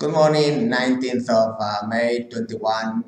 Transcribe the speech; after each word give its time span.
Good 0.00 0.12
morning, 0.12 0.70
19th 0.70 1.28
of 1.28 1.56
uh, 1.58 1.88
May 1.88 2.28
21. 2.30 3.02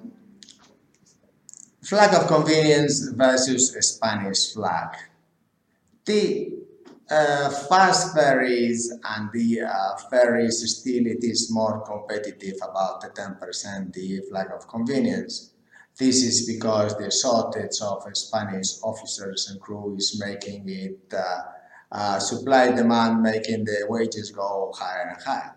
Flag 1.84 2.14
of 2.14 2.26
convenience 2.26 3.12
versus 3.14 3.70
Spanish 3.78 4.52
flag. 4.52 4.96
The 6.04 6.50
uh, 7.08 7.48
fast 7.68 8.12
ferries 8.12 8.92
and 9.04 9.30
the 9.32 9.60
uh, 9.60 9.98
ferries 10.10 10.68
still 10.80 11.06
it 11.06 11.22
is 11.22 11.52
more 11.52 11.80
competitive 11.82 12.56
about 12.60 13.02
the 13.02 13.10
10% 13.10 13.92
the 13.92 14.22
flag 14.28 14.48
of 14.52 14.66
convenience. 14.66 15.52
This 15.96 16.24
is 16.24 16.52
because 16.52 16.98
the 16.98 17.12
shortage 17.12 17.80
of 17.82 18.02
Spanish 18.16 18.82
officers 18.82 19.48
and 19.48 19.60
crew 19.60 19.94
is 19.94 20.20
making 20.20 20.68
it 20.68 21.14
uh, 21.14 21.42
uh, 21.92 22.18
supply 22.18 22.72
demand 22.72 23.22
making 23.22 23.64
the 23.64 23.86
wages 23.88 24.32
go 24.32 24.72
higher 24.76 25.14
and 25.14 25.22
higher. 25.22 25.54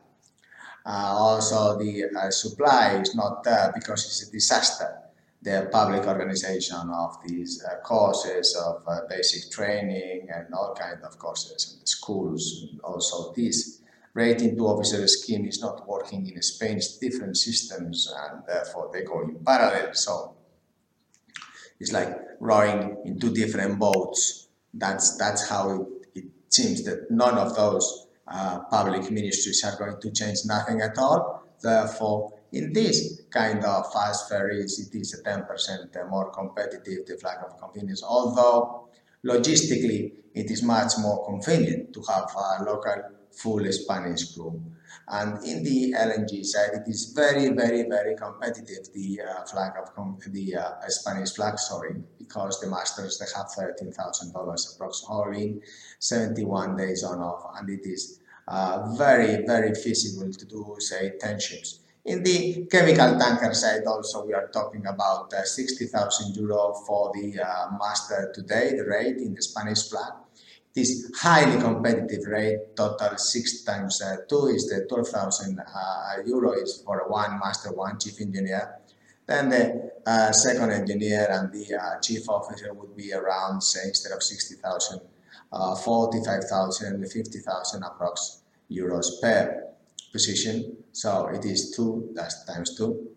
Uh, 0.86 1.14
also, 1.16 1.78
the 1.80 2.06
uh, 2.06 2.30
supply 2.30 3.00
is 3.00 3.16
not 3.16 3.44
there 3.44 3.72
because 3.74 4.06
it's 4.06 4.28
a 4.28 4.32
disaster. 4.32 5.00
The 5.42 5.70
public 5.72 6.06
organization 6.08 6.90
of 6.90 7.18
these 7.26 7.64
uh, 7.64 7.80
courses 7.82 8.56
of 8.56 8.84
basic 9.10 9.52
training 9.52 10.28
and 10.34 10.54
all 10.54 10.74
kinds 10.74 11.04
of 11.04 11.18
courses 11.20 11.74
in 11.74 11.82
the 11.82 11.88
schools, 11.88 12.68
and 12.70 12.80
also 12.82 13.34
this 13.34 13.82
rating 14.14 14.56
to 14.56 14.68
officer 14.68 15.06
scheme 15.08 15.46
is 15.46 15.62
not 15.62 15.88
working 15.88 16.30
in 16.30 16.42
Spain. 16.42 16.78
It's 16.78 16.98
different 16.98 17.38
systems, 17.38 18.14
and 18.16 18.44
therefore 18.48 18.90
they 18.94 19.04
go 19.04 19.22
in 19.22 19.36
parallel. 19.44 19.94
So 19.94 20.36
it's 21.80 21.92
like 21.92 22.18
rowing 22.40 22.98
in 23.06 23.20
two 23.20 23.34
different 23.34 23.80
boats. 23.80 24.48
That's 24.74 25.18
that's 25.18 25.50
how 25.50 25.72
it, 25.72 26.24
it 26.24 26.26
seems 26.50 26.84
that 26.84 27.10
none 27.12 27.38
of 27.38 27.56
those 27.56 28.08
uh, 28.28 28.60
public 28.70 29.12
ministries 29.12 29.64
are 29.64 29.78
going 29.78 30.00
to 30.02 30.12
change 30.12 30.40
nothing 30.46 30.82
at 30.82 30.98
all. 30.98 31.44
Therefore, 31.62 32.34
in 32.52 32.72
this 32.72 33.22
kind 33.32 33.64
of 33.64 33.92
fast 33.92 34.30
ferries, 34.30 34.80
it 34.80 34.98
is 34.98 35.14
a 35.14 35.24
10% 35.24 36.10
more 36.10 36.30
competitive, 36.32 37.06
the 37.06 37.18
flag 37.18 37.38
of 37.46 37.60
convenience, 37.60 38.04
although 38.04 38.88
logistically 39.26 40.14
it 40.34 40.52
is 40.52 40.64
much 40.64 40.94
more 41.00 41.26
convenient 41.26 41.94
to 41.94 42.02
have 42.10 42.30
a 42.36 42.64
local 42.64 43.02
full 43.32 43.72
Spanish 43.72 44.34
crew. 44.34 44.62
And 45.08 45.44
in 45.44 45.64
the 45.64 45.94
LNG 45.98 46.46
side, 46.46 46.70
it 46.74 46.88
is 46.88 47.14
very, 47.16 47.50
very, 47.50 47.84
very 47.90 48.16
competitive, 48.16 48.94
the 48.94 49.22
uh, 49.22 49.44
flag 49.46 49.74
of 49.82 49.94
the 50.32 50.56
uh, 50.56 50.88
Spanish 50.88 51.34
flag, 51.34 51.58
sorry, 51.58 51.96
because 52.26 52.60
the 52.60 52.70
masters, 52.70 53.20
they 53.20 53.26
have 53.36 53.48
$13,000 53.48 54.76
approximately, 54.76 55.62
71 56.00 56.76
days 56.78 57.04
on 57.04 57.20
off, 57.20 57.58
and 57.58 57.70
it 57.70 57.86
is 57.86 58.20
uh, 58.48 58.94
very, 58.96 59.46
very 59.46 59.74
feasible 59.74 60.32
to 60.32 60.46
do, 60.46 60.76
say, 60.80 61.14
10 61.20 61.40
ships. 61.40 61.80
In 62.06 62.22
the 62.22 62.68
chemical 62.70 63.18
tanker 63.18 63.54
side 63.54 63.86
also 63.88 64.26
we 64.26 64.34
are 64.34 64.50
talking 64.50 64.86
about 64.88 65.34
uh, 65.34 65.44
60,000 65.44 66.36
euro 66.36 66.74
for 66.86 67.14
the 67.14 67.40
uh, 67.40 67.68
master 67.80 68.30
today, 68.36 68.74
the 68.76 68.84
rate 68.84 69.18
in 69.18 69.34
the 69.34 69.42
Spanish 69.42 69.90
flag. 69.90 70.12
This 70.76 71.10
highly 71.16 71.62
competitive 71.62 72.26
rate, 72.28 72.76
total 72.76 73.18
6 73.18 73.64
times 73.64 74.02
uh, 74.02 74.18
2 74.28 74.48
is 74.48 74.68
the 74.68 74.86
12,000 74.90 75.60
uh, 75.60 76.22
euro 76.26 76.52
is 76.54 76.84
for 76.86 77.06
one 77.08 77.40
master, 77.40 77.72
one 77.72 77.98
chief 77.98 78.20
engineer. 78.20 78.80
Then 79.26 79.50
the 79.50 79.92
uh, 80.06 80.32
second 80.32 80.72
engineer 80.72 81.28
and 81.30 81.52
the 81.52 81.76
uh, 81.76 82.00
chief 82.02 82.28
officer 82.28 82.74
would 82.74 82.96
be 82.96 83.14
around, 83.14 83.62
say, 83.62 83.88
instead 83.88 84.12
of 84.12 84.22
60,000, 84.22 85.00
uh, 85.52 85.76
45,000, 85.76 87.06
50,000 87.08 87.84
approx 87.84 88.42
euros 88.70 89.22
per 89.22 89.64
position. 90.12 90.78
So 90.92 91.28
it 91.28 91.46
is 91.46 91.74
2, 91.76 92.12
that's 92.14 92.46
times 92.46 92.76
2. 92.78 93.10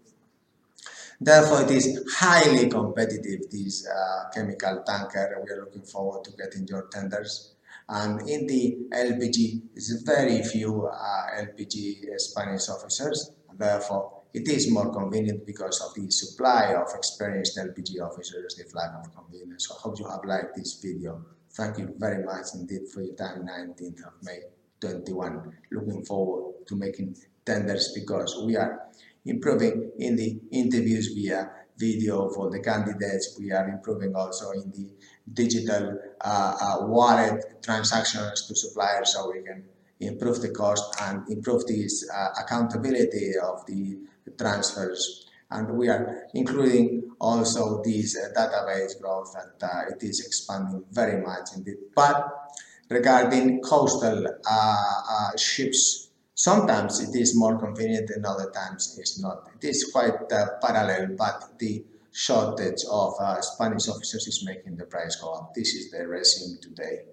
Therefore, 1.20 1.62
it 1.62 1.70
is 1.70 2.04
highly 2.14 2.68
competitive, 2.68 3.50
this 3.50 3.86
uh, 3.86 4.28
chemical 4.34 4.82
tanker. 4.86 5.42
We 5.44 5.50
are 5.50 5.60
looking 5.60 5.82
forward 5.82 6.24
to 6.24 6.32
getting 6.32 6.68
your 6.68 6.88
tenders. 6.92 7.54
And 7.88 8.28
in 8.28 8.46
the 8.46 8.76
LPG, 8.92 9.62
it's 9.74 10.02
very 10.02 10.42
few 10.42 10.86
uh, 10.86 11.26
LPG 11.38 12.18
Spanish 12.18 12.68
officers. 12.68 13.30
Therefore, 13.56 14.15
it 14.34 14.48
is 14.48 14.70
more 14.70 14.92
convenient 14.92 15.46
because 15.46 15.80
of 15.80 15.94
the 15.94 16.10
supply 16.10 16.74
of 16.74 16.88
experienced 16.94 17.58
LPG 17.58 18.00
officers, 18.00 18.54
the 18.56 18.64
flag 18.64 18.90
of 18.98 19.14
convenience. 19.14 19.68
So 19.68 19.74
I 19.74 19.80
hope 19.80 19.98
you 19.98 20.08
have 20.08 20.24
liked 20.24 20.56
this 20.56 20.80
video. 20.82 21.24
Thank 21.52 21.78
you 21.78 21.94
very 21.98 22.24
much 22.24 22.46
indeed 22.54 22.88
for 22.92 23.00
your 23.02 23.14
time, 23.14 23.46
19th 23.46 24.06
of 24.06 24.12
May 24.22 24.40
21. 24.80 25.52
Looking 25.72 26.04
forward 26.04 26.66
to 26.68 26.76
making 26.76 27.16
tenders 27.44 27.92
because 27.94 28.42
we 28.44 28.56
are 28.56 28.88
improving 29.24 29.90
in 29.98 30.16
the 30.16 30.38
interviews 30.52 31.12
via 31.14 31.50
video 31.78 32.28
for 32.30 32.50
the 32.50 32.60
candidates. 32.60 33.36
We 33.38 33.52
are 33.52 33.68
improving 33.68 34.14
also 34.14 34.50
in 34.50 34.70
the 34.72 34.90
digital 35.32 35.98
uh, 36.20 36.56
uh, 36.60 36.86
wallet 36.86 37.62
transactions 37.62 38.46
to 38.46 38.54
suppliers 38.54 39.12
so 39.12 39.30
we 39.32 39.42
can 39.42 39.64
improve 40.00 40.40
the 40.42 40.50
cost 40.50 40.94
and 41.02 41.28
improve 41.30 41.66
this 41.66 42.08
uh, 42.10 42.28
accountability 42.40 43.32
of 43.42 43.64
the 43.66 43.98
transfers. 44.38 45.26
And 45.50 45.76
we 45.78 45.88
are 45.88 46.24
including 46.34 47.10
also 47.20 47.82
this 47.82 48.16
uh, 48.16 48.28
database 48.38 49.00
growth 49.00 49.34
that 49.34 49.66
uh, 49.66 49.94
it 49.94 50.02
is 50.02 50.24
expanding 50.26 50.84
very 50.90 51.24
much 51.24 51.50
indeed. 51.54 51.76
But 51.94 52.52
regarding 52.90 53.60
coastal 53.62 54.26
uh, 54.48 55.36
ships 55.36 56.06
Sometimes 56.38 57.00
it 57.00 57.18
is 57.18 57.34
more 57.34 57.58
convenient 57.58 58.10
and 58.10 58.26
other 58.26 58.50
times 58.50 58.98
it's 59.00 59.18
not. 59.18 59.48
It 59.56 59.68
is 59.68 59.90
quite 59.90 60.30
uh, 60.30 60.58
parallel, 60.60 61.16
but 61.16 61.58
the 61.58 61.82
shortage 62.12 62.84
of 62.90 63.14
uh, 63.18 63.40
Spanish 63.40 63.88
officers 63.88 64.26
is 64.26 64.44
making 64.44 64.76
the 64.76 64.84
price 64.84 65.16
go 65.16 65.32
up. 65.32 65.54
This 65.54 65.72
is 65.72 65.90
the 65.90 66.06
resume 66.06 66.60
today, 66.60 67.04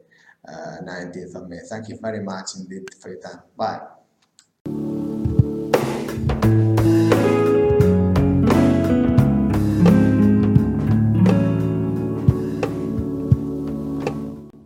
uh, 0.47 0.77
19th 0.83 1.35
of 1.35 1.49
May. 1.49 1.59
Thank 1.69 1.89
you 1.89 1.97
very 2.01 2.21
much 2.21 2.55
indeed 2.57 2.83
for 3.01 3.09
your 3.09 3.19
time. 3.19 3.41
Bye. 3.55 4.02